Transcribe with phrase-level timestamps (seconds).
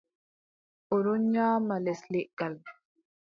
[0.93, 2.53] O ɗon nyaama les leggal.